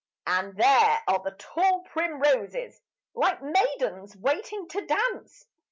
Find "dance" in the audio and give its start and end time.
4.87-5.45